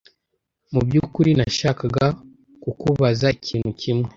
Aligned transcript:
Mubyukuri, 0.71 1.29
nashakaga 1.39 2.05
kukubaza 2.63 3.27
ikintu 3.37 3.71
kimwe. 3.81 4.07